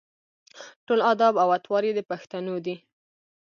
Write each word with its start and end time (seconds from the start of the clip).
ټول 0.85 0.99
اداب 1.11 1.33
او 1.43 1.49
اطوار 1.57 1.83
یې 1.87 1.93
د 1.95 2.01
پښتنو 2.09 2.53
دي. 2.65 2.75